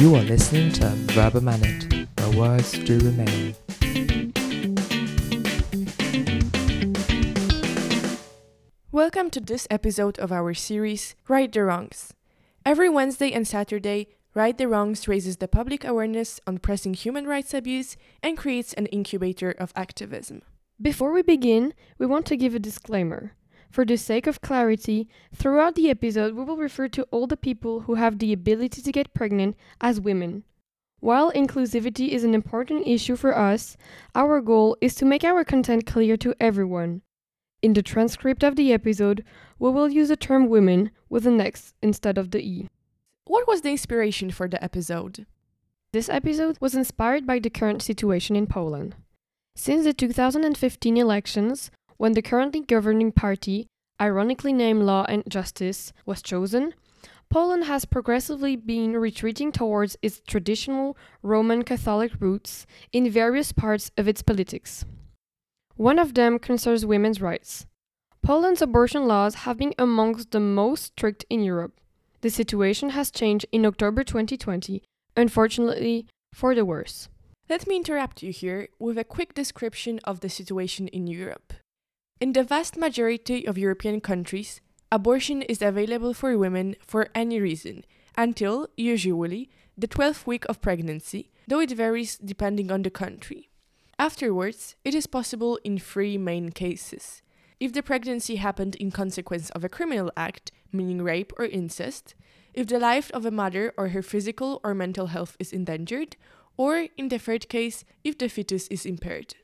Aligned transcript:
You 0.00 0.14
are 0.14 0.22
listening 0.22 0.70
to 0.74 0.90
Verba 1.10 1.40
Manent, 1.40 2.06
where 2.20 2.38
words 2.38 2.70
do 2.70 3.00
remain. 3.00 3.56
Welcome 8.92 9.30
to 9.30 9.40
this 9.40 9.66
episode 9.68 10.16
of 10.20 10.30
our 10.30 10.54
series, 10.54 11.16
Right 11.26 11.50
the 11.50 11.64
Wrongs. 11.64 12.14
Every 12.64 12.88
Wednesday 12.88 13.32
and 13.32 13.44
Saturday, 13.44 14.06
Right 14.34 14.56
the 14.56 14.68
Wrongs 14.68 15.08
raises 15.08 15.38
the 15.38 15.48
public 15.48 15.84
awareness 15.84 16.38
on 16.46 16.58
pressing 16.58 16.94
human 16.94 17.26
rights 17.26 17.52
abuse 17.52 17.96
and 18.22 18.38
creates 18.38 18.74
an 18.74 18.86
incubator 18.86 19.50
of 19.50 19.72
activism. 19.74 20.42
Before 20.80 21.12
we 21.12 21.22
begin, 21.22 21.74
we 21.98 22.06
want 22.06 22.24
to 22.26 22.36
give 22.36 22.54
a 22.54 22.60
disclaimer. 22.60 23.32
For 23.70 23.84
the 23.84 23.96
sake 23.96 24.26
of 24.26 24.40
clarity, 24.40 25.08
throughout 25.34 25.74
the 25.74 25.90
episode, 25.90 26.34
we 26.34 26.44
will 26.44 26.56
refer 26.56 26.88
to 26.88 27.02
all 27.10 27.26
the 27.26 27.36
people 27.36 27.80
who 27.80 27.94
have 27.94 28.18
the 28.18 28.32
ability 28.32 28.82
to 28.82 28.92
get 28.92 29.14
pregnant 29.14 29.56
as 29.80 30.00
women. 30.00 30.44
While 31.00 31.30
inclusivity 31.32 32.08
is 32.08 32.24
an 32.24 32.34
important 32.34 32.86
issue 32.86 33.14
for 33.14 33.36
us, 33.36 33.76
our 34.14 34.40
goal 34.40 34.76
is 34.80 34.94
to 34.96 35.04
make 35.04 35.22
our 35.22 35.44
content 35.44 35.86
clear 35.86 36.16
to 36.16 36.34
everyone. 36.40 37.02
In 37.62 37.72
the 37.72 37.82
transcript 37.82 38.42
of 38.42 38.56
the 38.56 38.72
episode, 38.72 39.24
we 39.58 39.70
will 39.70 39.88
use 39.88 40.08
the 40.08 40.16
term 40.16 40.48
women 40.48 40.90
with 41.08 41.26
an 41.26 41.40
X 41.40 41.74
instead 41.82 42.18
of 42.18 42.30
the 42.30 42.40
E. 42.40 42.68
What 43.26 43.46
was 43.46 43.60
the 43.60 43.70
inspiration 43.70 44.30
for 44.30 44.48
the 44.48 44.62
episode? 44.62 45.26
This 45.92 46.08
episode 46.08 46.58
was 46.60 46.74
inspired 46.74 47.26
by 47.26 47.38
the 47.38 47.50
current 47.50 47.82
situation 47.82 48.36
in 48.36 48.46
Poland. 48.46 48.96
Since 49.54 49.84
the 49.84 49.92
2015 49.92 50.96
elections, 50.96 51.70
when 51.98 52.12
the 52.12 52.22
currently 52.22 52.60
governing 52.60 53.12
party, 53.12 53.66
ironically 54.00 54.52
named 54.52 54.82
Law 54.84 55.04
and 55.08 55.22
Justice, 55.28 55.92
was 56.06 56.22
chosen, 56.22 56.72
Poland 57.28 57.64
has 57.64 57.84
progressively 57.84 58.56
been 58.56 58.96
retreating 58.96 59.52
towards 59.52 59.98
its 60.00 60.22
traditional 60.26 60.96
Roman 61.22 61.62
Catholic 61.62 62.12
roots 62.20 62.66
in 62.92 63.10
various 63.10 63.52
parts 63.52 63.90
of 63.98 64.08
its 64.08 64.22
politics. 64.22 64.84
One 65.76 65.98
of 65.98 66.14
them 66.14 66.38
concerns 66.38 66.86
women's 66.86 67.20
rights. 67.20 67.66
Poland's 68.22 68.62
abortion 68.62 69.06
laws 69.06 69.34
have 69.46 69.58
been 69.58 69.74
amongst 69.78 70.30
the 70.30 70.40
most 70.40 70.84
strict 70.84 71.24
in 71.28 71.42
Europe. 71.42 71.80
The 72.22 72.30
situation 72.30 72.90
has 72.90 73.10
changed 73.10 73.46
in 73.52 73.66
October 73.66 74.02
2020, 74.04 74.82
unfortunately, 75.16 76.06
for 76.32 76.54
the 76.54 76.64
worse. 76.64 77.08
Let 77.48 77.66
me 77.66 77.76
interrupt 77.76 78.22
you 78.22 78.32
here 78.32 78.68
with 78.78 78.98
a 78.98 79.04
quick 79.04 79.34
description 79.34 80.00
of 80.04 80.20
the 80.20 80.28
situation 80.28 80.88
in 80.88 81.06
Europe. 81.06 81.52
In 82.20 82.32
the 82.32 82.42
vast 82.42 82.76
majority 82.76 83.46
of 83.46 83.56
European 83.56 84.00
countries, 84.00 84.60
abortion 84.90 85.42
is 85.42 85.62
available 85.62 86.12
for 86.12 86.36
women 86.36 86.74
for 86.84 87.10
any 87.14 87.38
reason 87.38 87.84
until, 88.16 88.66
usually, 88.76 89.48
the 89.76 89.86
12th 89.86 90.26
week 90.26 90.44
of 90.48 90.60
pregnancy, 90.60 91.30
though 91.46 91.60
it 91.60 91.70
varies 91.70 92.18
depending 92.18 92.72
on 92.72 92.82
the 92.82 92.90
country. 92.90 93.50
Afterwards, 94.00 94.74
it 94.84 94.96
is 94.96 95.06
possible 95.06 95.60
in 95.62 95.78
three 95.78 96.18
main 96.18 96.50
cases. 96.50 97.22
If 97.60 97.72
the 97.72 97.84
pregnancy 97.84 98.36
happened 98.36 98.74
in 98.74 98.90
consequence 98.90 99.50
of 99.50 99.62
a 99.62 99.68
criminal 99.68 100.10
act, 100.16 100.50
meaning 100.72 101.02
rape 101.02 101.32
or 101.38 101.44
incest, 101.44 102.16
if 102.52 102.66
the 102.66 102.80
life 102.80 103.12
of 103.12 103.26
a 103.26 103.30
mother 103.30 103.72
or 103.78 103.90
her 103.90 104.02
physical 104.02 104.60
or 104.64 104.74
mental 104.74 105.06
health 105.06 105.36
is 105.38 105.52
endangered, 105.52 106.16
or 106.56 106.88
in 106.96 107.10
the 107.10 107.18
third 107.18 107.48
case, 107.48 107.84
if 108.02 108.18
the 108.18 108.28
fetus 108.28 108.66
is 108.66 108.84
impaired. 108.84 109.36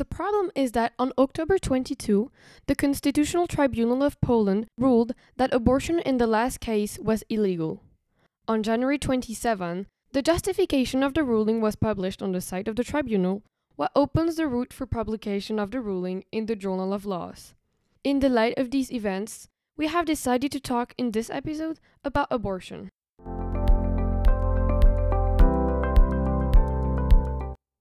The 0.00 0.06
problem 0.06 0.50
is 0.54 0.72
that 0.72 0.94
on 0.98 1.12
October 1.18 1.58
22, 1.58 2.30
the 2.66 2.74
Constitutional 2.74 3.46
Tribunal 3.46 4.02
of 4.02 4.18
Poland 4.22 4.66
ruled 4.78 5.12
that 5.36 5.52
abortion 5.52 5.98
in 5.98 6.16
the 6.16 6.26
last 6.26 6.58
case 6.58 6.98
was 6.98 7.22
illegal. 7.28 7.82
On 8.48 8.62
January 8.62 8.96
27, 8.96 9.86
the 10.12 10.22
justification 10.22 11.02
of 11.02 11.12
the 11.12 11.22
ruling 11.22 11.60
was 11.60 11.76
published 11.76 12.22
on 12.22 12.32
the 12.32 12.40
site 12.40 12.66
of 12.66 12.76
the 12.76 12.82
tribunal, 12.82 13.42
what 13.76 13.92
opens 13.94 14.36
the 14.36 14.48
route 14.48 14.72
for 14.72 14.86
publication 14.86 15.58
of 15.58 15.70
the 15.70 15.82
ruling 15.82 16.24
in 16.32 16.46
the 16.46 16.56
Journal 16.56 16.94
of 16.94 17.04
Laws. 17.04 17.52
In 18.02 18.20
the 18.20 18.30
light 18.30 18.56
of 18.56 18.70
these 18.70 18.90
events, 18.90 19.48
we 19.76 19.88
have 19.88 20.06
decided 20.06 20.50
to 20.52 20.60
talk 20.60 20.94
in 20.96 21.10
this 21.10 21.28
episode 21.28 21.78
about 22.02 22.28
abortion. 22.30 22.88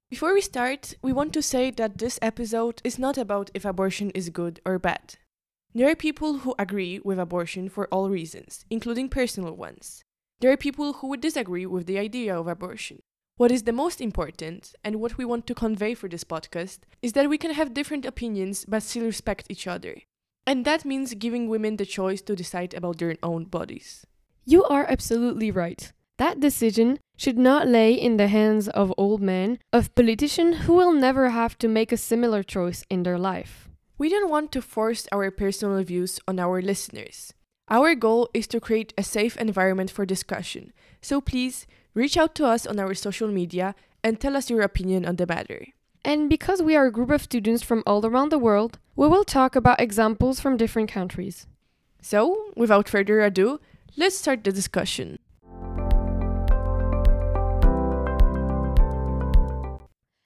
Before 0.10 0.34
we 0.34 0.42
start, 0.42 0.96
we 1.04 1.14
want 1.14 1.34
to 1.34 1.42
say 1.44 1.70
that 1.70 2.00
this 2.00 2.18
episode 2.20 2.82
is 2.84 2.98
not 2.98 3.16
about 3.16 3.52
if 3.54 3.64
abortion 3.64 4.10
is 4.16 4.32
good 4.32 4.60
or 4.66 4.80
bad. 4.80 5.18
There 5.76 5.88
are 5.88 5.96
people 5.96 6.40
who 6.40 6.56
agree 6.58 7.00
with 7.04 7.20
abortion 7.20 7.70
for 7.70 7.88
all 7.90 8.10
reasons, 8.10 8.66
including 8.72 9.10
personal 9.10 9.54
ones. 9.54 10.04
There 10.40 10.52
are 10.52 10.58
people 10.58 10.94
who 10.94 11.10
would 11.10 11.22
disagree 11.22 11.68
with 11.68 11.86
the 11.86 12.00
idea 12.00 12.36
of 12.36 12.48
abortion. 12.48 13.04
What 13.38 13.52
is 13.52 13.64
the 13.64 13.72
most 13.72 14.02
important, 14.02 14.74
and 14.84 14.96
what 14.96 15.20
we 15.20 15.26
want 15.26 15.46
to 15.46 15.54
convey 15.54 15.94
for 15.94 16.10
this 16.10 16.24
podcast, 16.24 16.80
is 17.04 17.14
that 17.14 17.30
we 17.30 17.38
can 17.38 17.54
have 17.54 17.76
different 17.76 18.04
opinions 18.04 18.66
but 18.66 18.82
still 18.82 19.06
respect 19.06 19.46
each 19.48 19.68
other. 19.68 19.96
And 20.48 20.66
that 20.66 20.86
means 20.86 21.14
giving 21.14 21.48
women 21.48 21.78
the 21.78 21.86
choice 21.86 22.24
to 22.24 22.36
decide 22.36 22.74
about 22.74 22.98
their 22.98 23.16
own 23.22 23.44
bodies. 23.44 24.08
You 24.44 24.64
are 24.64 24.88
absolutely 24.90 25.52
right. 25.52 25.94
That 26.20 26.42
decision 26.42 27.00
should 27.16 27.38
not 27.38 27.70
lay 27.70 27.94
in 27.94 28.18
the 28.18 28.28
hands 28.28 28.68
of 28.68 28.94
old 28.98 29.22
men, 29.22 29.58
of 29.72 29.96
politicians 29.96 30.66
who 30.66 30.74
will 30.74 30.92
never 30.92 31.30
have 31.30 31.58
to 31.60 31.70
make 31.70 31.94
a 31.94 31.98
similar 31.98 32.44
choice 32.44 32.84
in 32.90 33.04
their 33.04 33.18
life. 33.18 33.70
We 33.98 34.10
don't 34.10 34.30
want 34.30 34.52
to 34.52 34.62
force 34.62 35.08
our 35.14 35.32
personal 35.32 35.82
views 35.82 36.20
on 36.28 36.38
our 36.38 36.62
listeners. 36.62 37.34
Our 37.70 37.96
goal 37.96 38.30
is 38.34 38.48
to 38.48 38.60
create 38.60 38.94
a 38.98 39.04
safe 39.04 39.38
environment 39.38 39.92
for 39.92 40.06
discussion, 40.06 40.74
so 41.02 41.22
please 41.22 41.66
reach 41.94 42.18
out 42.18 42.36
to 42.36 42.46
us 42.46 42.68
on 42.68 42.82
our 42.82 42.94
social 42.94 43.30
media 43.30 43.74
and 44.04 44.20
tell 44.20 44.36
us 44.36 44.50
your 44.50 44.62
opinion 44.62 45.06
on 45.06 45.16
the 45.16 45.26
matter. 45.26 45.68
And 46.04 46.30
because 46.30 46.62
we 46.62 46.76
are 46.76 46.88
a 46.88 46.92
group 46.92 47.12
of 47.12 47.24
students 47.24 47.64
from 47.64 47.82
all 47.88 48.06
around 48.06 48.30
the 48.30 48.38
world, 48.38 48.78
we 48.98 49.08
will 49.08 49.24
talk 49.24 49.56
about 49.56 49.80
examples 49.80 50.42
from 50.42 50.58
different 50.58 50.92
countries. 50.92 51.48
So, 52.02 52.52
without 52.58 52.90
further 52.90 53.22
ado, 53.22 53.62
let's 53.96 54.18
start 54.18 54.44
the 54.44 54.52
discussion. 54.52 55.20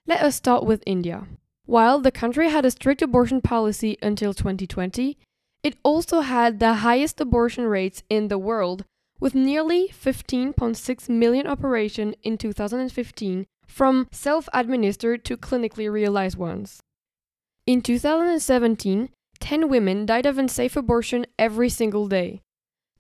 Let 0.06 0.22
us 0.22 0.36
start 0.36 0.66
with 0.66 0.84
India. 0.86 1.28
While 1.66 2.00
the 2.00 2.12
country 2.12 2.50
had 2.50 2.66
a 2.66 2.72
strict 2.72 3.02
abortion 3.02 3.40
policy 3.40 3.98
until 4.02 4.34
2020, 4.34 5.18
it 5.64 5.78
also 5.82 6.20
had 6.20 6.60
the 6.60 6.74
highest 6.76 7.22
abortion 7.22 7.64
rates 7.64 8.04
in 8.10 8.28
the 8.28 8.38
world, 8.38 8.84
with 9.22 9.34
nearly 9.34 9.88
15.6 9.88 11.08
million 11.08 11.48
operations 11.48 12.16
in 12.22 12.38
2015 12.38 13.46
from 13.66 14.10
self 14.12 14.50
administered 14.54 15.24
to 15.24 15.38
clinically 15.38 15.90
realized 15.90 16.38
ones. 16.38 16.82
In 17.66 17.82
2017, 17.82 19.10
10 19.40 19.70
women 19.70 20.06
died 20.06 20.26
of 20.26 20.38
unsafe 20.38 20.76
abortion 20.76 21.26
every 21.40 21.70
single 21.70 22.10
day. 22.10 22.42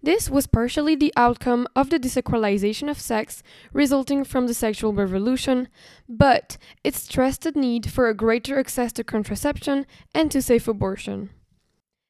This 0.05 0.29
was 0.29 0.47
partially 0.47 0.95
the 0.95 1.13
outcome 1.15 1.65
of 1.77 1.89
the 1.89 1.97
desacralization 1.97 2.89
of 2.89 2.99
sex 2.99 3.41
resulting 3.71 4.25
from 4.25 4.47
the 4.47 4.53
sexual 4.53 4.91
revolution, 4.91 5.69
but 6.09 6.57
it 6.83 6.93
stressed 6.93 7.43
the 7.43 7.53
need 7.53 7.89
for 7.89 8.09
a 8.09 8.13
greater 8.13 8.59
access 8.59 8.91
to 8.93 9.05
contraception 9.05 9.85
and 10.13 10.29
to 10.31 10.41
safe 10.41 10.67
abortion. 10.67 11.29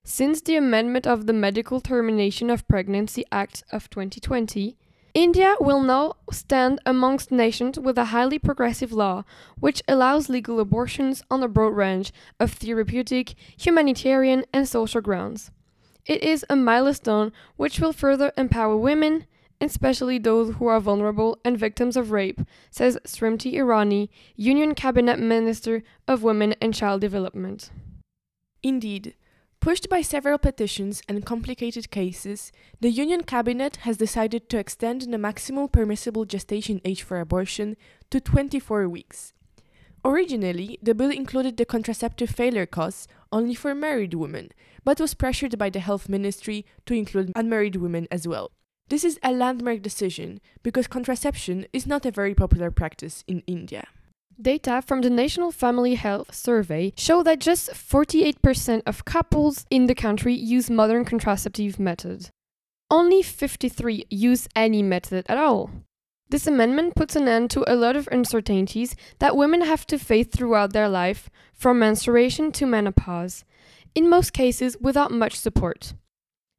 Since 0.03 0.42
the 0.42 0.56
amendment 0.56 1.06
of 1.06 1.28
the 1.28 1.34
Medical 1.34 1.80
Termination 1.80 2.50
of 2.50 2.68
Pregnancy 2.68 3.26
Act 3.32 3.64
of 3.72 3.92
2020, 3.92 4.76
India 5.14 5.56
will 5.59 5.84
now 5.84 6.14
stand 6.32 6.80
amongst 6.88 7.32
nations 7.32 7.80
with 7.80 8.00
a 8.00 8.06
highly 8.06 8.40
progressive 8.40 8.92
law 8.92 9.24
which 9.59 9.84
allows 9.88 10.30
legal 10.30 10.59
abortions 10.59 11.22
on 11.30 11.44
a 11.44 11.48
broad 11.48 11.76
range 11.76 12.12
of 12.40 12.53
therapeutic, 12.53 13.36
humanitarian, 13.56 14.46
and 14.52 14.68
social 14.68 15.00
grounds. 15.00 15.52
It 16.06 16.22
is 16.22 16.46
a 16.50 16.56
milestone 16.56 17.31
which 17.56 17.80
will 17.80 17.94
further 17.94 18.34
empower 18.38 18.75
women, 18.75 19.25
especially 19.62 20.17
those 20.17 20.55
who 20.55 20.67
are 20.67 20.82
vulnerable 20.82 21.40
and 21.46 21.58
victims 21.58 21.96
of 21.96 22.11
rape, 22.11 22.41
says 22.72 22.97
Smriti 23.05 23.53
Irani, 23.53 24.09
Union 24.35 24.76
Cabinet 24.76 25.17
Minister 25.20 25.82
of 26.08 26.22
Women 26.22 26.55
and 26.59 26.73
Child 26.73 27.00
Development. 27.00 27.72
Indeed, 28.61 29.16
pushed 29.61 29.88
by 29.88 30.02
several 30.02 30.38
petitions 30.38 31.02
and 31.08 31.26
complicated 31.26 31.90
cases, 31.90 32.52
the 32.82 32.90
Union 32.90 33.23
Cabinet 33.23 33.78
has 33.78 33.96
decided 33.96 34.50
to 34.50 34.58
extend 34.58 35.02
the 35.03 35.17
maximum 35.17 35.70
permissible 35.70 36.26
gestation 36.26 36.82
age 36.84 37.02
for 37.02 37.22
abortion 37.22 37.78
to 38.09 38.20
24 38.20 38.90
weeks. 38.90 39.32
Originally, 40.05 40.78
the 40.82 40.94
bill 40.94 41.11
included 41.11 41.55
the 41.55 41.66
contraceptive 41.66 42.29
failure 42.29 42.66
costs 42.66 43.08
only 43.32 43.55
for 43.55 43.73
married 43.73 44.14
women, 44.14 44.50
but 44.84 45.00
was 45.00 45.14
pressured 45.14 45.58
by 45.58 45.70
the 45.70 45.79
health 45.79 46.09
ministry 46.09 46.66
to 46.85 46.94
include 46.94 47.32
unmarried 47.35 47.78
women 47.78 48.08
as 48.11 48.28
well. 48.28 48.52
This 48.90 49.05
is 49.05 49.17
a 49.23 49.32
landmark 49.32 49.82
decision 49.82 50.41
because 50.61 50.88
contraception 50.88 51.66
is 51.72 51.88
not 51.88 52.05
a 52.05 52.11
very 52.11 52.35
popular 52.35 52.70
practice 52.70 53.23
in 53.28 53.44
India. 53.47 53.88
Data 54.41 54.82
from 54.85 55.02
the 55.02 55.09
National 55.09 55.52
Family 55.52 55.96
Health 55.96 56.35
Survey 56.35 56.91
show 56.97 57.23
that 57.23 57.40
just 57.40 57.70
48% 57.70 58.82
of 58.85 59.05
couples 59.05 59.66
in 59.70 59.85
the 59.85 59.96
country 59.96 60.34
use 60.34 60.70
modern 60.70 61.05
contraceptive 61.05 61.79
methods. 61.79 62.29
Only 62.91 63.22
53 63.22 64.05
use 64.09 64.50
any 64.55 64.82
method 64.82 65.26
at 65.29 65.38
all. 65.38 65.70
This 66.29 66.47
amendment 66.47 66.96
puts 66.96 67.16
an 67.16 67.28
end 67.28 67.52
to 67.52 67.72
a 67.72 67.75
lot 67.75 67.96
of 67.96 68.09
uncertainties 68.11 68.96
that 69.20 69.35
women 69.35 69.61
have 69.61 69.85
to 69.87 69.99
face 69.99 70.28
throughout 70.28 70.73
their 70.73 70.90
life, 70.90 71.29
from 71.53 71.79
menstruation 71.79 72.52
to 72.53 72.66
menopause, 72.66 73.46
in 73.93 74.09
most 74.09 74.34
cases 74.34 74.75
without 74.81 75.11
much 75.11 75.35
support. 75.35 75.93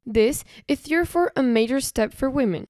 This 0.05 0.43
is 0.67 0.83
therefore 0.83 1.31
a 1.35 1.43
major 1.43 1.79
step 1.79 2.13
for 2.13 2.29
women. 2.29 2.67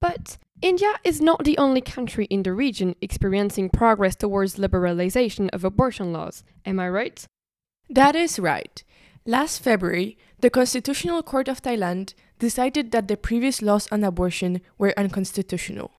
But 0.00 0.38
India 0.60 0.92
is 1.04 1.20
not 1.20 1.44
the 1.44 1.56
only 1.56 1.80
country 1.80 2.26
in 2.26 2.42
the 2.42 2.52
region 2.52 2.94
experiencing 3.00 3.70
progress 3.70 4.16
towards 4.16 4.56
liberalization 4.56 5.48
of 5.52 5.64
abortion 5.64 6.12
laws, 6.12 6.44
am 6.66 6.78
I 6.78 6.88
right? 6.88 7.26
That 7.88 8.14
is 8.14 8.38
right. 8.38 8.82
Last 9.28 9.58
February, 9.58 10.16
the 10.40 10.48
Constitutional 10.48 11.22
Court 11.22 11.48
of 11.48 11.60
Thailand 11.60 12.14
decided 12.38 12.92
that 12.92 13.08
the 13.08 13.16
previous 13.18 13.60
laws 13.60 13.86
on 13.92 14.02
abortion 14.02 14.62
were 14.78 14.94
unconstitutional. 14.96 15.90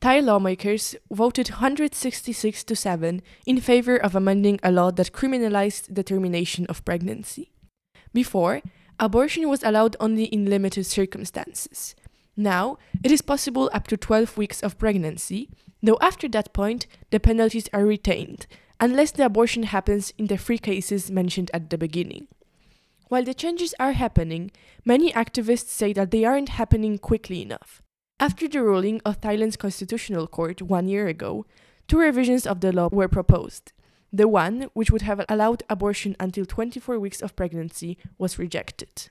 Thai 0.00 0.18
lawmakers 0.18 0.96
voted 1.08 1.50
166 1.50 2.64
to 2.64 2.74
7 2.74 3.22
in 3.46 3.60
favor 3.60 3.96
of 3.96 4.16
amending 4.16 4.58
a 4.64 4.72
law 4.72 4.90
that 4.90 5.12
criminalized 5.12 5.94
the 5.94 6.02
termination 6.02 6.66
of 6.66 6.84
pregnancy. 6.84 7.52
Before, 8.12 8.60
abortion 8.98 9.48
was 9.48 9.62
allowed 9.62 9.94
only 10.00 10.24
in 10.24 10.50
limited 10.50 10.84
circumstances. 10.84 11.94
Now, 12.36 12.78
it 13.04 13.12
is 13.12 13.22
possible 13.22 13.70
up 13.72 13.86
to 13.86 13.96
12 13.96 14.36
weeks 14.36 14.64
of 14.64 14.78
pregnancy, 14.78 15.48
though 15.80 15.98
after 16.00 16.26
that 16.30 16.52
point, 16.52 16.88
the 17.10 17.20
penalties 17.20 17.68
are 17.72 17.86
retained, 17.86 18.48
unless 18.80 19.12
the 19.12 19.26
abortion 19.26 19.62
happens 19.62 20.12
in 20.18 20.26
the 20.26 20.36
three 20.36 20.58
cases 20.58 21.08
mentioned 21.08 21.52
at 21.54 21.70
the 21.70 21.78
beginning. 21.78 22.26
While 23.08 23.24
the 23.24 23.34
changes 23.34 23.74
are 23.78 23.92
happening, 23.92 24.50
many 24.84 25.12
activists 25.12 25.68
say 25.68 25.92
that 25.92 26.10
they 26.10 26.24
aren't 26.24 26.50
happening 26.50 26.98
quickly 26.98 27.42
enough. 27.42 27.82
After 28.18 28.48
the 28.48 28.62
ruling 28.62 29.00
of 29.04 29.20
Thailand's 29.20 29.56
Constitutional 29.56 30.26
Court 30.26 30.62
one 30.62 30.88
year 30.88 31.08
ago, 31.08 31.46
two 31.88 31.98
revisions 31.98 32.46
of 32.46 32.60
the 32.60 32.72
law 32.72 32.88
were 32.90 33.08
proposed. 33.08 33.72
The 34.12 34.28
one, 34.28 34.68
which 34.74 34.90
would 34.90 35.02
have 35.02 35.24
allowed 35.28 35.64
abortion 35.68 36.14
until 36.20 36.46
24 36.46 36.98
weeks 36.98 37.20
of 37.20 37.34
pregnancy, 37.34 37.98
was 38.16 38.38
rejected. 38.38 39.10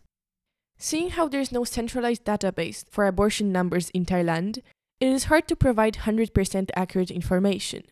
Seeing 0.78 1.12
how 1.12 1.28
there's 1.28 1.52
no 1.52 1.64
centralized 1.64 2.24
database 2.24 2.86
for 2.90 3.06
abortion 3.06 3.52
numbers 3.52 3.90
in 3.90 4.06
Thailand, 4.06 4.60
it 5.00 5.08
is 5.08 5.26
hard 5.26 5.48
to 5.50 5.56
provide 5.56 5.96
100% 5.96 6.70
accurate 6.76 7.12
information. 7.12 7.84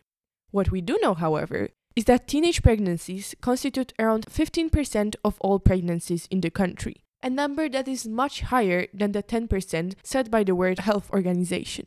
What 0.50 0.70
we 0.70 0.80
do 0.80 0.98
know, 1.02 1.14
however, 1.14 1.68
is 1.94 2.04
that 2.04 2.26
teenage 2.26 2.62
pregnancies 2.62 3.34
constitute 3.40 3.92
around 3.98 4.26
15% 4.26 5.16
of 5.24 5.40
all 5.40 5.58
pregnancies 5.58 6.26
in 6.30 6.40
the 6.40 6.50
country, 6.50 7.02
a 7.22 7.30
number 7.30 7.68
that 7.68 7.88
is 7.88 8.08
much 8.08 8.42
higher 8.42 8.86
than 8.94 9.12
the 9.12 9.22
10% 9.22 9.94
set 10.02 10.30
by 10.30 10.42
the 10.42 10.54
World 10.54 10.80
Health 10.80 11.10
Organization. 11.10 11.86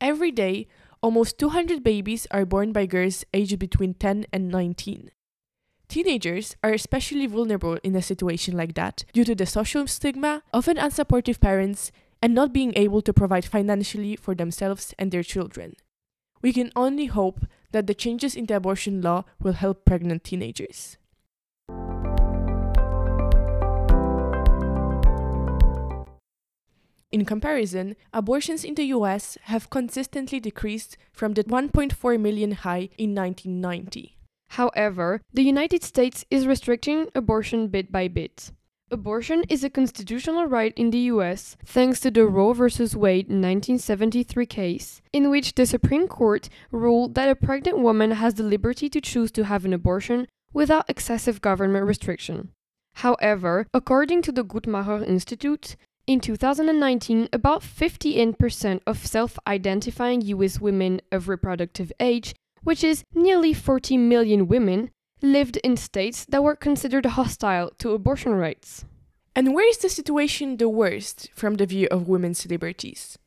Every 0.00 0.30
day, 0.30 0.68
almost 1.02 1.38
200 1.38 1.82
babies 1.82 2.26
are 2.30 2.44
born 2.44 2.72
by 2.72 2.86
girls 2.86 3.24
aged 3.34 3.58
between 3.58 3.94
10 3.94 4.26
and 4.32 4.48
19. 4.48 5.10
Teenagers 5.88 6.54
are 6.62 6.72
especially 6.72 7.26
vulnerable 7.26 7.78
in 7.82 7.96
a 7.96 8.02
situation 8.02 8.56
like 8.56 8.74
that 8.74 9.04
due 9.12 9.24
to 9.24 9.34
the 9.34 9.46
social 9.46 9.86
stigma, 9.86 10.42
often 10.52 10.76
unsupportive 10.76 11.40
parents, 11.40 11.90
and 12.20 12.34
not 12.34 12.52
being 12.52 12.72
able 12.76 13.00
to 13.00 13.12
provide 13.12 13.44
financially 13.44 14.16
for 14.16 14.34
themselves 14.34 14.94
and 14.98 15.10
their 15.10 15.22
children. 15.22 15.74
We 16.42 16.52
can 16.52 16.70
only 16.76 17.06
hope 17.06 17.46
that 17.72 17.86
the 17.86 17.94
changes 17.94 18.34
in 18.34 18.46
the 18.46 18.56
abortion 18.56 19.02
law 19.02 19.24
will 19.40 19.54
help 19.54 19.84
pregnant 19.84 20.24
teenagers. 20.24 20.96
In 27.10 27.24
comparison, 27.24 27.96
abortions 28.12 28.64
in 28.64 28.74
the 28.74 28.84
US 28.96 29.38
have 29.44 29.70
consistently 29.70 30.40
decreased 30.40 30.98
from 31.10 31.32
the 31.32 31.44
1.4 31.44 32.20
million 32.20 32.52
high 32.52 32.90
in 32.98 33.14
1990. 33.14 34.18
However, 34.50 35.20
the 35.32 35.42
United 35.42 35.82
States 35.82 36.24
is 36.30 36.46
restricting 36.46 37.08
abortion 37.14 37.68
bit 37.68 37.90
by 37.90 38.08
bit. 38.08 38.52
Abortion 38.90 39.44
is 39.50 39.62
a 39.62 39.68
constitutional 39.68 40.46
right 40.46 40.72
in 40.74 40.90
the 40.90 41.10
US 41.12 41.58
thanks 41.64 42.00
to 42.00 42.10
the 42.10 42.26
Roe 42.26 42.54
v. 42.54 42.62
Wade 42.96 43.26
1973 43.26 44.46
case, 44.46 45.02
in 45.12 45.28
which 45.28 45.54
the 45.54 45.66
Supreme 45.66 46.08
Court 46.08 46.48
ruled 46.72 47.14
that 47.14 47.28
a 47.28 47.34
pregnant 47.34 47.80
woman 47.80 48.12
has 48.12 48.34
the 48.34 48.42
liberty 48.42 48.88
to 48.88 49.00
choose 49.00 49.30
to 49.32 49.44
have 49.44 49.66
an 49.66 49.74
abortion 49.74 50.26
without 50.54 50.88
excessive 50.88 51.42
government 51.42 51.86
restriction. 51.86 52.48
However, 52.94 53.66
according 53.74 54.22
to 54.22 54.32
the 54.32 54.44
Guttmacher 54.44 55.06
Institute, 55.06 55.76
in 56.06 56.20
2019, 56.20 57.28
about 57.30 57.60
58% 57.60 58.80
of 58.86 59.06
self 59.06 59.38
identifying 59.46 60.22
US 60.22 60.60
women 60.60 61.02
of 61.12 61.28
reproductive 61.28 61.92
age 62.00 62.34
which 62.64 62.82
is 62.82 63.04
nearly 63.14 63.52
40 63.52 63.96
million 63.96 64.48
women, 64.48 64.90
lived 65.22 65.56
in 65.58 65.76
states 65.76 66.24
that 66.26 66.42
were 66.42 66.56
considered 66.56 67.06
hostile 67.06 67.70
to 67.78 67.92
abortion 67.92 68.32
rights. 68.32 68.84
And 69.34 69.54
where 69.54 69.68
is 69.68 69.78
the 69.78 69.88
situation 69.88 70.56
the 70.56 70.68
worst 70.68 71.28
from 71.34 71.54
the 71.54 71.66
view 71.66 71.88
of 71.90 72.08
women's 72.08 72.46
liberties? 72.46 73.18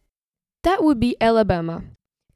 That 0.64 0.84
would 0.84 1.00
be 1.00 1.16
Alabama. 1.22 1.84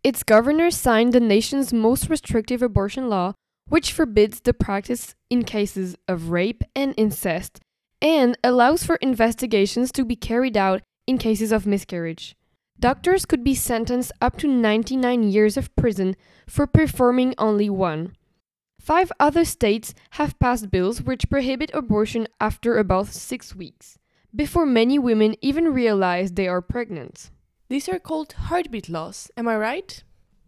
Its 0.03 0.23
governor 0.23 0.71
signed 0.71 1.13
the 1.13 1.19
nation's 1.19 1.73
most 1.73 2.09
restrictive 2.09 2.61
abortion 2.61 3.09
law, 3.09 3.33
which 3.67 3.91
forbids 3.91 4.39
the 4.39 4.53
practice 4.53 5.15
in 5.29 5.43
cases 5.43 5.95
of 6.07 6.29
rape 6.29 6.63
and 6.75 6.93
incest 6.97 7.59
and 8.01 8.37
allows 8.43 8.83
for 8.83 8.97
investigations 8.97 9.91
to 9.91 10.05
be 10.05 10.15
carried 10.15 10.55
out 10.55 10.81
in 11.07 11.17
cases 11.17 11.51
of 11.51 11.65
miscarriage. 11.65 12.35
Doctors 12.79 13.25
could 13.25 13.43
be 13.43 13.55
sentenced 13.55 14.11
up 14.21 14.37
to 14.37 14.47
99 14.47 15.23
years 15.23 15.57
of 15.57 15.75
prison 15.75 16.15
for 16.47 16.67
performing 16.67 17.33
only 17.37 17.69
one. 17.69 18.15
Five 18.85 19.11
other 19.19 19.45
states 19.45 19.95
have 20.11 20.37
passed 20.37 20.69
bills 20.69 21.01
which 21.01 21.27
prohibit 21.27 21.71
abortion 21.73 22.27
after 22.39 22.77
about 22.77 23.07
six 23.07 23.55
weeks, 23.55 23.97
before 24.35 24.67
many 24.67 24.99
women 24.99 25.33
even 25.41 25.73
realize 25.73 26.33
they 26.33 26.47
are 26.47 26.61
pregnant. 26.61 27.31
These 27.67 27.89
are 27.89 27.97
called 27.97 28.33
heartbeat 28.33 28.87
laws, 28.87 29.31
am 29.35 29.47
I 29.47 29.57
right? 29.57 30.03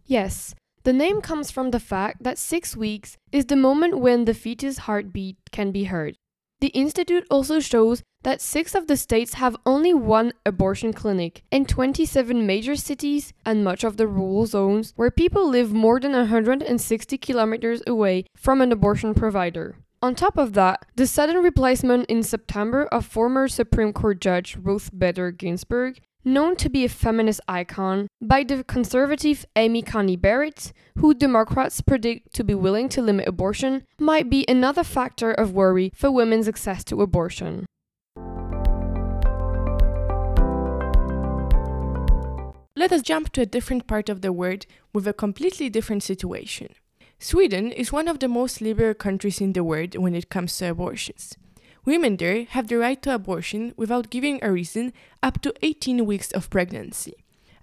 Yes. 0.06 0.54
The 0.84 0.92
name 0.92 1.20
comes 1.20 1.50
from 1.50 1.72
the 1.72 1.80
fact 1.80 2.22
that 2.22 2.38
six 2.38 2.76
weeks 2.76 3.16
is 3.32 3.46
the 3.46 3.56
moment 3.56 3.98
when 3.98 4.24
the 4.24 4.34
fetus 4.34 4.78
heartbeat 4.86 5.38
can 5.50 5.72
be 5.72 5.90
heard. 5.90 6.14
The 6.60 6.68
Institute 6.68 7.24
also 7.30 7.60
shows 7.60 8.02
that 8.22 8.40
six 8.40 8.74
of 8.74 8.88
the 8.88 8.96
states 8.96 9.34
have 9.34 9.56
only 9.64 9.94
one 9.94 10.32
abortion 10.44 10.92
clinic, 10.92 11.44
and 11.52 11.68
27 11.68 12.44
major 12.46 12.74
cities 12.74 13.32
and 13.46 13.62
much 13.62 13.84
of 13.84 13.96
the 13.96 14.08
rural 14.08 14.44
zones 14.44 14.92
where 14.96 15.10
people 15.10 15.48
live 15.48 15.72
more 15.72 16.00
than 16.00 16.12
160 16.12 17.16
kilometers 17.18 17.80
away 17.86 18.24
from 18.36 18.60
an 18.60 18.72
abortion 18.72 19.14
provider. 19.14 19.76
On 20.02 20.14
top 20.14 20.36
of 20.36 20.54
that, 20.54 20.84
the 20.96 21.06
sudden 21.06 21.36
replacement 21.38 22.06
in 22.06 22.22
September 22.22 22.86
of 22.86 23.06
former 23.06 23.46
Supreme 23.46 23.92
Court 23.92 24.20
Judge 24.20 24.56
Ruth 24.60 24.90
Bader 24.96 25.30
Ginsburg 25.30 26.00
known 26.24 26.56
to 26.56 26.68
be 26.68 26.84
a 26.84 26.88
feminist 26.88 27.40
icon, 27.48 28.08
by 28.20 28.44
the 28.44 28.64
conservative 28.64 29.46
Amy 29.56 29.82
Coney 29.82 30.16
Barrett, 30.16 30.72
who 30.98 31.14
Democrats 31.14 31.80
predict 31.80 32.34
to 32.34 32.44
be 32.44 32.54
willing 32.54 32.88
to 32.90 33.02
limit 33.02 33.28
abortion, 33.28 33.84
might 33.98 34.28
be 34.28 34.44
another 34.48 34.84
factor 34.84 35.32
of 35.32 35.52
worry 35.52 35.92
for 35.94 36.10
women's 36.10 36.48
access 36.48 36.84
to 36.84 37.00
abortion. 37.02 37.66
Let 42.76 42.92
us 42.92 43.02
jump 43.02 43.32
to 43.32 43.40
a 43.40 43.46
different 43.46 43.88
part 43.88 44.08
of 44.08 44.20
the 44.20 44.32
world 44.32 44.64
with 44.92 45.08
a 45.08 45.12
completely 45.12 45.68
different 45.68 46.04
situation. 46.04 46.68
Sweden 47.18 47.72
is 47.72 47.92
one 47.92 48.06
of 48.06 48.20
the 48.20 48.28
most 48.28 48.60
liberal 48.60 48.94
countries 48.94 49.40
in 49.40 49.52
the 49.52 49.64
world 49.64 49.96
when 49.96 50.14
it 50.14 50.30
comes 50.30 50.56
to 50.58 50.70
abortions. 50.70 51.34
Women 51.88 52.18
there 52.18 52.44
have 52.50 52.68
the 52.68 52.76
right 52.76 53.00
to 53.00 53.14
abortion 53.14 53.72
without 53.78 54.10
giving 54.10 54.40
a 54.42 54.52
reason 54.52 54.92
up 55.22 55.40
to 55.40 55.54
18 55.62 56.04
weeks 56.04 56.30
of 56.32 56.50
pregnancy. 56.50 57.14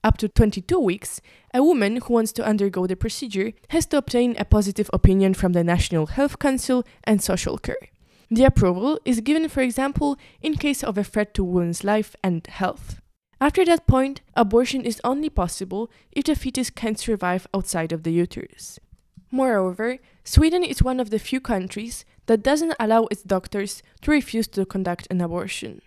Up 0.04 0.18
to 0.18 0.28
22 0.28 0.80
weeks, 0.80 1.22
a 1.54 1.62
woman 1.62 1.98
who 1.98 2.12
wants 2.12 2.32
to 2.32 2.44
undergo 2.44 2.88
the 2.88 2.96
procedure 2.96 3.54
has 3.70 3.86
to 3.86 3.98
obtain 3.98 4.36
a 4.40 4.44
positive 4.44 4.90
opinion 4.92 5.36
from 5.36 5.54
the 5.54 5.64
National 5.64 6.08
Health 6.08 6.40
Council 6.40 6.84
and 7.04 7.22
social 7.22 7.60
care. 7.60 7.90
The 8.32 8.46
approval 8.46 9.00
is 9.06 9.22
given, 9.22 9.48
for 9.48 9.62
example, 9.62 10.18
in 10.42 10.56
case 10.56 10.84
of 10.84 10.98
a 10.98 11.04
threat 11.04 11.36
to 11.36 11.44
woman's 11.44 11.84
life 11.84 12.16
and 12.24 12.48
health. 12.48 13.00
After 13.40 13.64
that 13.66 13.86
point, 13.86 14.22
abortion 14.34 14.86
is 14.86 15.00
only 15.04 15.30
possible 15.30 15.92
if 16.12 16.24
the 16.24 16.36
fetus 16.36 16.72
can't 16.72 16.98
survive 16.98 17.46
outside 17.54 17.92
of 17.92 18.02
the 18.02 18.12
uterus. 18.12 18.80
Moreover, 19.30 20.00
Sweden 20.24 20.64
is 20.64 20.82
one 20.82 21.00
of 21.00 21.12
the 21.12 21.20
few 21.20 21.40
countries 21.40 22.06
that 22.28 22.44
doesn't 22.44 22.76
allow 22.80 23.06
its 23.12 23.24
doctors 23.24 23.84
to 24.02 24.12
refuse 24.12 24.48
to 24.50 24.66
conduct 24.66 25.08
an 25.10 25.22
abortion. 25.22 25.82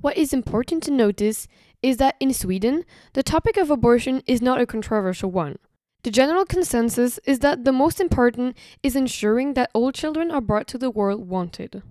What 0.00 0.16
is 0.16 0.32
important 0.32 0.82
to 0.84 0.90
notice 0.90 1.48
is 1.82 1.96
that 1.98 2.16
in 2.20 2.32
Sweden, 2.32 2.84
the 3.14 3.22
topic 3.22 3.56
of 3.56 3.70
abortion 3.70 4.22
is 4.26 4.42
not 4.42 4.60
a 4.60 4.66
controversial 4.66 5.30
one. 5.30 5.56
The 6.02 6.10
general 6.10 6.44
consensus 6.44 7.18
is 7.24 7.40
that 7.40 7.64
the 7.64 7.72
most 7.72 8.00
important 8.00 8.56
is 8.82 8.94
ensuring 8.94 9.54
that 9.54 9.70
all 9.74 9.92
children 9.92 10.30
are 10.30 10.40
brought 10.40 10.68
to 10.68 10.78
the 10.78 10.90
world 10.90 11.28
wanted. 11.28 11.82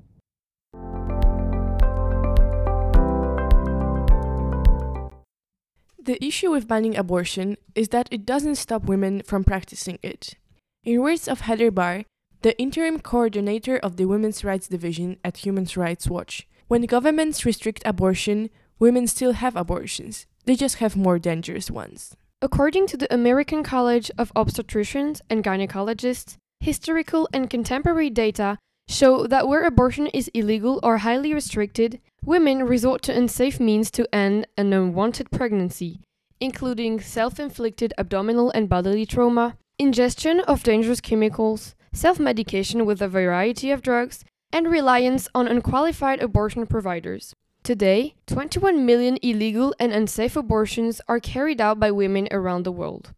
The 6.01 6.23
issue 6.23 6.51
with 6.51 6.67
banning 6.67 6.95
abortion 6.95 7.57
is 7.73 7.89
that 7.89 8.07
it 8.11 8.25
doesn't 8.25 8.55
stop 8.55 8.83
women 8.83 9.23
from 9.25 9.43
practicing 9.43 9.97
it. 10.03 10.35
In 10.83 11.01
words 11.01 11.27
of 11.27 11.41
Heather 11.41 11.71
Barr, 11.71 12.03
the 12.45 12.55
interim 12.59 12.99
coordinator 12.99 13.75
of 13.75 13.97
the 13.97 14.05
Women's 14.05 14.43
Rights 14.43 14.67
Division 14.67 15.17
at 15.23 15.37
Human 15.37 15.65
Rights 15.75 16.07
Watch, 16.07 16.47
when 16.67 16.83
governments 16.83 17.43
restrict 17.43 17.81
abortion, 17.83 18.51
women 18.77 19.07
still 19.07 19.31
have 19.31 19.55
abortions. 19.55 20.27
They 20.43 20.55
just 20.55 20.75
have 20.75 20.95
more 20.95 21.17
dangerous 21.17 21.71
ones. 21.71 22.15
According 22.43 22.85
to 22.89 22.97
the 22.97 23.11
American 23.11 23.63
College 23.63 24.11
of 24.15 24.31
Obstetricians 24.35 25.21
and 25.27 25.43
Gynecologists, 25.43 26.37
historical 26.59 27.27
and 27.33 27.49
contemporary 27.49 28.11
data 28.11 28.59
show 28.87 29.25
that 29.25 29.47
where 29.47 29.63
abortion 29.65 30.05
is 30.13 30.29
illegal 30.35 30.79
or 30.83 30.99
highly 30.99 31.33
restricted, 31.33 31.99
women 32.23 32.61
resort 32.61 33.01
to 33.01 33.17
unsafe 33.17 33.59
means 33.59 33.89
to 33.89 34.07
end 34.13 34.45
an 34.55 34.71
unwanted 34.71 35.31
pregnancy, 35.31 35.99
including 36.39 36.99
self 36.99 37.39
inflicted 37.39 37.91
abdominal 37.97 38.51
and 38.51 38.69
bodily 38.69 39.07
trauma, 39.07 39.57
ingestion 39.79 40.41
of 40.41 40.61
dangerous 40.61 41.01
chemicals, 41.01 41.73
self 41.95 42.19
medication 42.19 42.85
with 42.85 43.01
a 43.01 43.07
variety 43.07 43.71
of 43.71 43.81
drugs, 43.81 44.25
and 44.51 44.69
reliance 44.69 45.27
on 45.33 45.47
unqualified 45.47 46.21
abortion 46.21 46.67
providers. 46.67 47.33
Today, 47.63 48.13
21 48.27 48.85
million 48.85 49.17
illegal 49.21 49.73
and 49.79 49.91
unsafe 49.91 50.35
abortions 50.35 51.01
are 51.07 51.19
carried 51.19 51.59
out 51.59 51.79
by 51.79 51.89
women 51.89 52.27
around 52.31 52.63
the 52.63 52.71
world. 52.71 53.13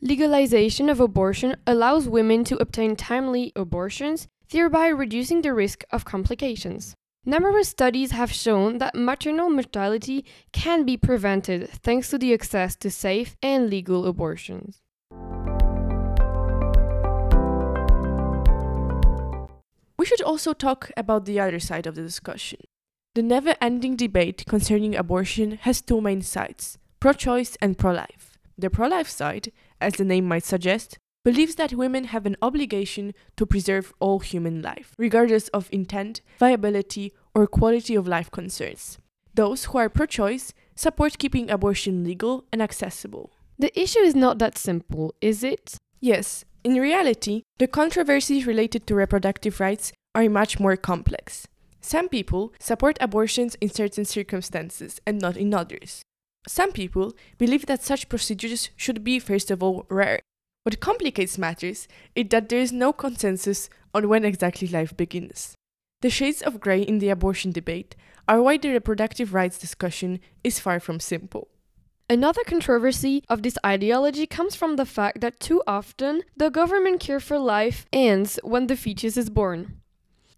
Legalization 0.00 0.88
of 0.88 0.98
abortion 0.98 1.56
allows 1.66 2.08
women 2.08 2.42
to 2.44 2.56
obtain 2.56 2.96
timely 2.96 3.52
abortions, 3.54 4.26
thereby 4.50 4.88
reducing 4.88 5.42
the 5.42 5.54
risk 5.54 5.84
of 5.92 6.04
complications. 6.04 6.96
Numerous 7.24 7.68
studies 7.68 8.10
have 8.10 8.32
shown 8.32 8.78
that 8.78 8.96
maternal 8.96 9.48
mortality 9.48 10.24
can 10.50 10.84
be 10.84 10.96
prevented 10.96 11.70
thanks 11.70 12.10
to 12.10 12.18
the 12.18 12.34
access 12.34 12.74
to 12.74 12.90
safe 12.90 13.36
and 13.40 13.70
legal 13.70 14.06
abortions. 14.06 14.82
We 20.02 20.06
should 20.06 20.22
also 20.22 20.52
talk 20.52 20.90
about 20.96 21.26
the 21.26 21.38
other 21.38 21.60
side 21.60 21.86
of 21.86 21.94
the 21.94 22.02
discussion. 22.02 22.58
The 23.14 23.22
never 23.22 23.54
ending 23.60 23.94
debate 23.94 24.44
concerning 24.48 24.96
abortion 24.96 25.58
has 25.60 25.80
two 25.80 26.00
main 26.00 26.22
sides 26.22 26.76
pro 26.98 27.12
choice 27.12 27.56
and 27.62 27.78
pro 27.78 27.92
life. 27.92 28.36
The 28.58 28.68
pro 28.68 28.88
life 28.88 29.08
side, 29.08 29.52
as 29.80 29.92
the 29.92 30.04
name 30.04 30.26
might 30.26 30.42
suggest, 30.42 30.98
believes 31.24 31.54
that 31.54 31.74
women 31.74 32.06
have 32.06 32.26
an 32.26 32.34
obligation 32.42 33.14
to 33.36 33.46
preserve 33.46 33.94
all 34.00 34.18
human 34.18 34.60
life, 34.60 34.92
regardless 34.98 35.46
of 35.50 35.68
intent, 35.70 36.20
viability, 36.36 37.12
or 37.32 37.46
quality 37.46 37.94
of 37.94 38.08
life 38.08 38.32
concerns. 38.32 38.98
Those 39.34 39.66
who 39.66 39.78
are 39.78 39.88
pro 39.88 40.06
choice 40.06 40.52
support 40.74 41.16
keeping 41.16 41.48
abortion 41.48 42.02
legal 42.02 42.44
and 42.52 42.60
accessible. 42.60 43.30
The 43.56 43.70
issue 43.80 44.00
is 44.00 44.16
not 44.16 44.40
that 44.40 44.58
simple, 44.58 45.14
is 45.20 45.44
it? 45.44 45.76
Yes, 46.00 46.44
in 46.64 46.74
reality, 46.74 47.42
the 47.58 47.66
controversies 47.66 48.46
related 48.46 48.86
to 48.86 48.94
reproductive 48.94 49.58
rights 49.58 49.92
are 50.14 50.28
much 50.28 50.60
more 50.60 50.76
complex. 50.76 51.48
Some 51.80 52.08
people 52.08 52.52
support 52.60 52.96
abortions 53.00 53.56
in 53.60 53.70
certain 53.70 54.04
circumstances 54.04 55.00
and 55.04 55.20
not 55.20 55.36
in 55.36 55.52
others. 55.52 56.02
Some 56.46 56.72
people 56.72 57.14
believe 57.38 57.66
that 57.66 57.82
such 57.82 58.08
procedures 58.08 58.70
should 58.76 59.02
be, 59.02 59.18
first 59.18 59.50
of 59.50 59.62
all, 59.62 59.86
rare. 59.88 60.20
What 60.62 60.80
complicates 60.80 61.38
matters 61.38 61.88
is 62.14 62.28
that 62.30 62.48
there 62.48 62.60
is 62.60 62.72
no 62.72 62.92
consensus 62.92 63.68
on 63.92 64.08
when 64.08 64.24
exactly 64.24 64.68
life 64.68 64.96
begins. 64.96 65.54
The 66.02 66.10
shades 66.10 66.42
of 66.42 66.60
grey 66.60 66.82
in 66.82 66.98
the 66.98 67.10
abortion 67.10 67.50
debate 67.50 67.96
are 68.28 68.40
why 68.40 68.56
the 68.56 68.70
reproductive 68.70 69.34
rights 69.34 69.58
discussion 69.58 70.20
is 70.44 70.60
far 70.60 70.78
from 70.78 71.00
simple. 71.00 71.48
Another 72.10 72.42
controversy 72.44 73.22
of 73.28 73.42
this 73.42 73.56
ideology 73.64 74.26
comes 74.26 74.54
from 74.54 74.76
the 74.76 74.84
fact 74.84 75.20
that 75.20 75.40
too 75.40 75.62
often 75.66 76.22
the 76.36 76.50
government 76.50 77.00
care 77.00 77.20
for 77.20 77.38
life 77.38 77.86
ends 77.92 78.38
when 78.42 78.66
the 78.66 78.76
fetus 78.76 79.16
is 79.16 79.30
born. 79.30 79.80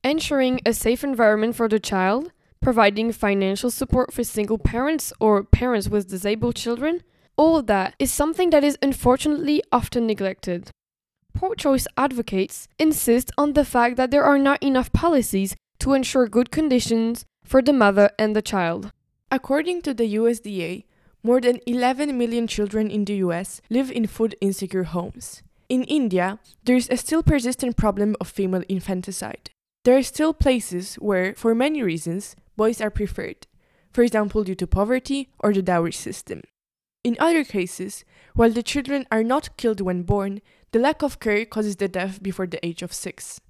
Ensuring 0.05 0.61
a 0.65 0.73
safe 0.73 1.03
environment 1.03 1.57
for 1.57 1.69
the 1.69 1.81
child, 1.81 2.31
providing 2.61 3.11
financial 3.11 3.71
support 3.71 4.13
for 4.13 4.23
single 4.23 4.59
parents 4.59 5.13
or 5.19 5.43
parents 5.43 5.89
with 5.89 6.09
disabled 6.09 6.55
children, 6.55 7.03
all 7.37 7.61
that 7.63 7.95
is 7.99 8.13
something 8.13 8.51
that 8.51 8.63
is 8.63 8.79
unfortunately 8.81 9.63
often 9.73 10.07
neglected. 10.07 10.71
Pro 11.33 11.55
choice 11.55 11.87
advocates 11.97 12.69
insist 12.79 13.33
on 13.37 13.55
the 13.55 13.65
fact 13.65 13.97
that 13.97 14.11
there 14.11 14.25
are 14.25 14.39
not 14.39 14.63
enough 14.63 14.93
policies 14.93 15.57
to 15.81 15.93
ensure 15.95 16.29
good 16.29 16.53
conditions 16.53 17.25
for 17.43 17.61
the 17.61 17.73
mother 17.73 18.11
and 18.19 18.37
the 18.37 18.43
child. 18.43 18.93
According 19.31 19.83
to 19.83 19.93
the 19.93 20.15
USDA, 20.15 20.85
more 21.25 21.41
than 21.41 21.59
11 21.67 22.17
million 22.17 22.47
children 22.47 22.91
in 22.91 23.07
the 23.07 23.17
US 23.17 23.63
live 23.71 23.91
in 23.91 24.07
food 24.07 24.37
insecure 24.41 24.85
homes. 24.85 25.43
In 25.71 25.83
India, 25.85 26.39
there 26.65 26.77
is 26.77 26.89
a 26.91 26.99
still 26.99 27.23
persistent 27.23 27.77
problem 27.77 28.15
of 28.21 28.29
female 28.29 28.63
infanticide. 28.69 29.51
There 29.85 29.97
are 29.97 30.03
still 30.03 30.35
places 30.35 30.97
where, 30.97 31.35
for 31.35 31.55
many 31.55 31.83
reasons, 31.83 32.37
boys 32.57 32.81
are 32.81 32.91
preferred, 32.91 33.47
for 33.91 34.03
example, 34.03 34.45
due 34.45 34.55
to 34.57 34.67
poverty 34.67 35.31
or 35.39 35.53
the 35.53 35.63
dowry 35.63 35.93
system. 35.93 36.43
In 37.03 37.17
other 37.19 37.43
cases, 37.43 38.05
while 38.35 38.51
the 38.51 38.63
children 38.63 39.07
are 39.11 39.25
not 39.25 39.57
killed 39.57 39.81
when 39.81 40.03
born, 40.03 40.43
the 40.73 40.79
lack 40.79 41.03
of 41.03 41.21
care 41.21 41.45
causes 41.47 41.77
the 41.77 41.89
death 41.89 42.23
before 42.23 42.47
the 42.47 42.65
age 42.65 42.83
of 42.83 42.93
six. 42.93 43.41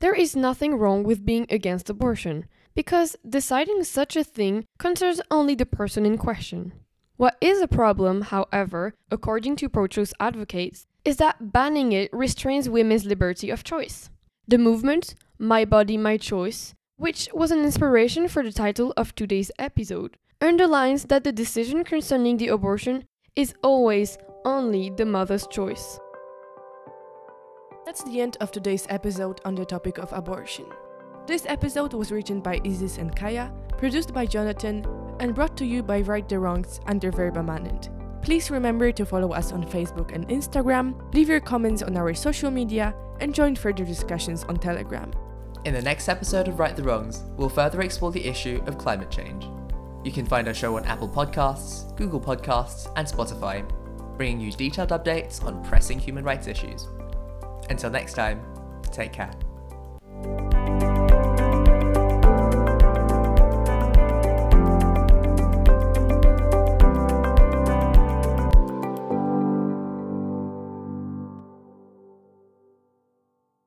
There 0.00 0.14
is 0.14 0.36
nothing 0.36 0.74
wrong 0.76 1.02
with 1.02 1.26
being 1.26 1.46
against 1.50 1.90
abortion, 1.90 2.46
because 2.74 3.16
deciding 3.28 3.84
such 3.84 4.16
a 4.16 4.24
thing 4.24 4.66
concerns 4.78 5.20
only 5.30 5.54
the 5.54 5.66
person 5.66 6.04
in 6.04 6.18
question. 6.18 6.72
What 7.16 7.36
is 7.40 7.60
a 7.62 7.68
problem, 7.68 8.22
however, 8.22 8.94
according 9.08 9.54
to 9.56 9.68
pro 9.68 9.86
choice 9.86 10.12
advocates, 10.18 10.86
is 11.04 11.18
that 11.18 11.52
banning 11.52 11.92
it 11.92 12.12
restrains 12.12 12.68
women's 12.68 13.06
liberty 13.06 13.50
of 13.50 13.62
choice. 13.62 14.10
The 14.48 14.58
movement, 14.58 15.14
My 15.38 15.64
Body, 15.64 15.96
My 15.96 16.16
Choice, 16.16 16.74
which 16.96 17.28
was 17.32 17.52
an 17.52 17.62
inspiration 17.62 18.26
for 18.26 18.42
the 18.42 18.50
title 18.50 18.92
of 18.96 19.14
today's 19.14 19.52
episode, 19.60 20.16
underlines 20.40 21.04
that 21.04 21.22
the 21.22 21.30
decision 21.30 21.84
concerning 21.84 22.36
the 22.36 22.48
abortion 22.48 23.04
is 23.36 23.54
always 23.62 24.18
only 24.44 24.90
the 24.90 25.06
mother's 25.06 25.46
choice. 25.46 26.00
That's 27.86 28.02
the 28.02 28.20
end 28.20 28.36
of 28.40 28.50
today's 28.50 28.86
episode 28.88 29.40
on 29.44 29.54
the 29.54 29.64
topic 29.64 29.98
of 29.98 30.12
abortion. 30.12 30.66
This 31.26 31.46
episode 31.46 31.94
was 31.94 32.12
written 32.12 32.40
by 32.40 32.60
Isis 32.66 32.98
and 32.98 33.16
Kaya, 33.16 33.50
produced 33.78 34.12
by 34.12 34.26
Jonathan, 34.26 34.86
and 35.20 35.34
brought 35.34 35.56
to 35.56 35.64
you 35.64 35.82
by 35.82 36.02
Right 36.02 36.28
the 36.28 36.38
Wrongs 36.38 36.80
under 36.86 37.10
Verba 37.10 37.42
Manent. 37.42 37.88
Please 38.22 38.50
remember 38.50 38.92
to 38.92 39.06
follow 39.06 39.32
us 39.32 39.50
on 39.50 39.64
Facebook 39.64 40.14
and 40.14 40.28
Instagram, 40.28 40.94
leave 41.14 41.30
your 41.30 41.40
comments 41.40 41.82
on 41.82 41.96
our 41.96 42.12
social 42.12 42.50
media, 42.50 42.94
and 43.20 43.34
join 43.34 43.56
further 43.56 43.86
discussions 43.86 44.44
on 44.44 44.58
Telegram. 44.58 45.10
In 45.64 45.72
the 45.72 45.80
next 45.80 46.10
episode 46.10 46.46
of 46.46 46.58
Right 46.58 46.76
the 46.76 46.82
Wrongs, 46.82 47.22
we'll 47.38 47.48
further 47.48 47.80
explore 47.80 48.12
the 48.12 48.26
issue 48.26 48.62
of 48.66 48.76
climate 48.76 49.10
change. 49.10 49.46
You 50.04 50.12
can 50.12 50.26
find 50.26 50.46
our 50.46 50.52
show 50.52 50.76
on 50.76 50.84
Apple 50.84 51.08
Podcasts, 51.08 51.96
Google 51.96 52.20
Podcasts, 52.20 52.92
and 52.96 53.08
Spotify, 53.08 53.66
bringing 54.18 54.40
you 54.40 54.52
detailed 54.52 54.90
updates 54.90 55.42
on 55.42 55.64
pressing 55.64 55.98
human 55.98 56.22
rights 56.22 56.48
issues. 56.48 56.86
Until 57.70 57.88
next 57.88 58.12
time, 58.12 58.42
take 58.92 59.14
care. 59.14 59.32